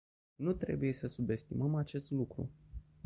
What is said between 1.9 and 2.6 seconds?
lucru.